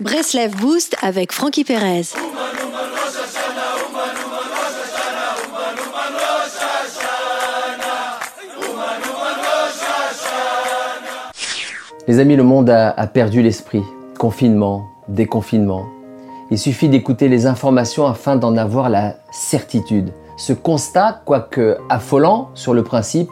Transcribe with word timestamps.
Breslev 0.00 0.56
Boost 0.56 0.96
avec 1.02 1.30
Frankie 1.30 1.62
Perez. 1.62 2.14
Les 12.08 12.18
amis, 12.18 12.34
le 12.34 12.42
monde 12.42 12.70
a, 12.70 12.88
a 12.88 13.06
perdu 13.06 13.42
l'esprit. 13.42 13.82
Confinement, 14.18 14.86
déconfinement. 15.08 15.84
Il 16.50 16.58
suffit 16.58 16.88
d'écouter 16.88 17.28
les 17.28 17.44
informations 17.44 18.06
afin 18.06 18.36
d'en 18.36 18.56
avoir 18.56 18.88
la 18.88 19.16
certitude. 19.30 20.14
Ce 20.38 20.54
constat, 20.54 21.20
quoique 21.26 21.76
affolant 21.90 22.48
sur 22.54 22.72
le 22.72 22.82
principe, 22.82 23.28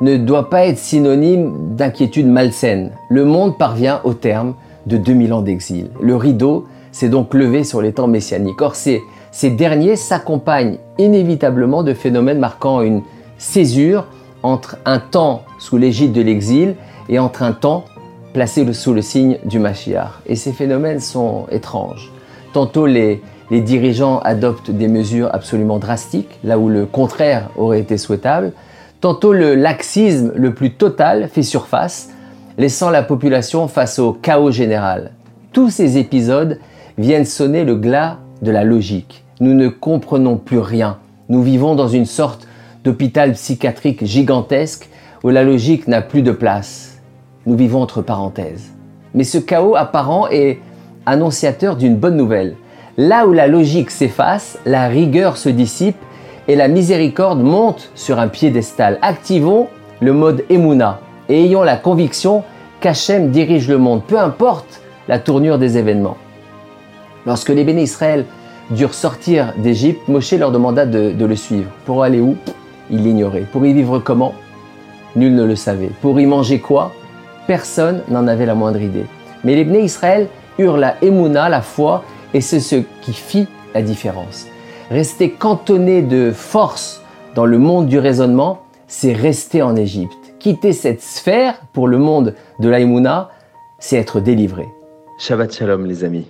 ne 0.00 0.16
doit 0.16 0.48
pas 0.48 0.64
être 0.64 0.78
synonyme 0.78 1.76
d'inquiétude 1.76 2.26
malsaine. 2.26 2.92
Le 3.10 3.26
monde 3.26 3.58
parvient 3.58 4.00
au 4.04 4.14
terme 4.14 4.54
de 4.86 4.96
2000 4.96 5.32
ans 5.32 5.42
d'exil. 5.42 5.90
Le 6.00 6.16
rideau 6.16 6.66
s'est 6.92 7.08
donc 7.08 7.34
levé 7.34 7.64
sur 7.64 7.82
les 7.82 7.92
temps 7.92 8.06
messianiques. 8.06 8.62
Or, 8.62 8.74
ces, 8.74 9.02
derniers 9.50 9.96
s'accompagnent 9.96 10.78
inévitablement 10.98 11.82
de 11.82 11.92
phénomènes 11.92 12.38
marquant 12.38 12.80
une 12.80 13.02
césure 13.36 14.06
entre 14.42 14.78
un 14.84 14.98
temps 14.98 15.42
sous 15.58 15.76
l'égide 15.76 16.12
de 16.12 16.22
l'exil 16.22 16.76
et 17.08 17.18
entre 17.18 17.42
un 17.42 17.52
temps 17.52 17.84
placé 18.32 18.72
sous 18.72 18.94
le 18.94 19.02
signe 19.02 19.38
du 19.44 19.58
Mashiach. 19.58 20.10
Et 20.26 20.36
ces 20.36 20.52
phénomènes 20.52 21.00
sont 21.00 21.46
étranges. 21.50 22.12
Tantôt 22.52 22.86
les 22.86 23.20
dirigeants 23.50 24.20
adoptent 24.20 24.70
des 24.70 24.88
mesures 24.88 25.28
absolument 25.32 25.78
drastiques, 25.78 26.38
là 26.44 26.58
où 26.58 26.68
le 26.68 26.86
contraire 26.86 27.50
aurait 27.56 27.80
été 27.80 27.98
souhaitable. 27.98 28.52
Tantôt 29.00 29.32
le 29.32 29.54
laxisme 29.54 30.32
le 30.34 30.54
plus 30.54 30.72
total 30.72 31.28
fait 31.28 31.42
surface, 31.42 32.10
laissant 32.58 32.90
la 32.90 33.02
population 33.02 33.68
face 33.68 33.98
au 33.98 34.12
chaos 34.12 34.50
général. 34.50 35.12
Tous 35.52 35.70
ces 35.70 35.98
épisodes 35.98 36.58
viennent 36.98 37.24
sonner 37.24 37.64
le 37.64 37.76
glas 37.76 38.18
de 38.42 38.50
la 38.50 38.64
logique. 38.64 39.24
Nous 39.40 39.54
ne 39.54 39.68
comprenons 39.68 40.36
plus 40.36 40.58
rien. 40.58 40.98
Nous 41.28 41.42
vivons 41.42 41.74
dans 41.74 41.88
une 41.88 42.06
sorte 42.06 42.46
d'hôpital 42.84 43.32
psychiatrique 43.32 44.04
gigantesque 44.04 44.88
où 45.22 45.30
la 45.30 45.44
logique 45.44 45.88
n'a 45.88 46.02
plus 46.02 46.22
de 46.22 46.32
place. 46.32 47.00
Nous 47.44 47.56
vivons 47.56 47.82
entre 47.82 48.02
parenthèses. 48.02 48.72
Mais 49.14 49.24
ce 49.24 49.38
chaos 49.38 49.76
apparent 49.76 50.28
est 50.28 50.58
annonciateur 51.04 51.76
d'une 51.76 51.96
bonne 51.96 52.16
nouvelle. 52.16 52.56
Là 52.96 53.26
où 53.26 53.32
la 53.32 53.46
logique 53.46 53.90
s'efface, 53.90 54.58
la 54.64 54.88
rigueur 54.88 55.36
se 55.36 55.48
dissipe 55.48 55.96
et 56.48 56.56
la 56.56 56.68
miséricorde 56.68 57.42
monte 57.42 57.90
sur 57.94 58.18
un 58.18 58.28
piédestal. 58.28 58.98
Activons 59.02 59.68
le 60.00 60.12
mode 60.12 60.44
Emouna 60.48 61.00
et 61.28 61.44
ayons 61.44 61.62
la 61.62 61.76
conviction 61.76 62.42
qu'Hachem 62.80 63.30
dirige 63.30 63.68
le 63.68 63.78
monde, 63.78 64.02
peu 64.06 64.18
importe 64.18 64.80
la 65.08 65.18
tournure 65.18 65.58
des 65.58 65.78
événements. 65.78 66.16
Lorsque 67.26 67.48
les 67.48 67.64
bénis 67.64 67.82
Israël 67.82 68.24
durent 68.70 68.94
sortir 68.94 69.52
d'Égypte, 69.58 70.08
Moshe 70.08 70.32
leur 70.32 70.52
demanda 70.52 70.86
de, 70.86 71.24
le 71.24 71.36
suivre. 71.36 71.70
Pour 71.84 72.02
aller 72.02 72.20
où? 72.20 72.36
Ils 72.90 73.02
l'ignoraient. 73.02 73.46
Pour 73.52 73.66
y 73.66 73.72
vivre 73.72 73.98
comment? 73.98 74.34
Nul 75.16 75.34
ne 75.34 75.44
le 75.44 75.56
savait. 75.56 75.90
Pour 76.00 76.20
y 76.20 76.26
manger 76.26 76.60
quoi? 76.60 76.92
Personne 77.46 78.02
n'en 78.08 78.26
avait 78.26 78.46
la 78.46 78.54
moindre 78.54 78.80
idée. 78.80 79.06
Mais 79.44 79.54
les 79.54 79.64
bénis 79.64 79.84
Israël 79.84 80.28
eurent 80.58 80.76
la 80.76 80.96
Emouna, 81.02 81.48
la 81.48 81.62
foi, 81.62 82.04
et 82.34 82.40
c'est 82.40 82.60
ce 82.60 82.76
qui 83.02 83.12
fit 83.12 83.46
la 83.74 83.82
différence. 83.82 84.46
Rester 84.90 85.30
cantonné 85.30 86.02
de 86.02 86.30
force 86.32 87.02
dans 87.34 87.46
le 87.46 87.58
monde 87.58 87.86
du 87.86 87.98
raisonnement, 87.98 88.60
c'est 88.88 89.12
rester 89.12 89.62
en 89.62 89.76
Égypte. 89.76 90.25
Quitter 90.46 90.72
cette 90.72 91.02
sphère 91.02 91.60
pour 91.72 91.88
le 91.88 91.98
monde 91.98 92.36
de 92.60 92.68
l'Aïmouna, 92.68 93.30
c'est 93.80 93.96
être 93.96 94.20
délivré. 94.20 94.64
Shabbat 95.18 95.52
Shalom 95.52 95.86
les 95.86 96.04
amis. 96.04 96.24